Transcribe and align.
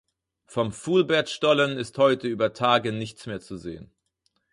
Vom 0.47 0.71
Fulbert-Stollen 0.71 1.77
ist 1.77 1.99
heute 1.99 2.27
über 2.27 2.53
Tage 2.53 2.91
nichts 2.91 3.27
mehr 3.27 3.39
zu 3.39 3.55
sehen. 3.57 3.91